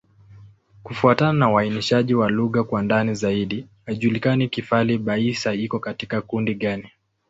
Kufuatana 0.83 1.33
na 1.33 1.49
uainishaji 1.49 2.13
wa 2.15 2.29
lugha 2.29 2.63
kwa 2.63 2.81
ndani 2.83 3.15
zaidi, 3.15 3.67
haijulikani 3.85 4.47
Kifali-Baissa 4.47 5.53
iko 5.53 5.79
katika 5.79 6.21
kundi 6.21 6.55
gani. 6.55 6.91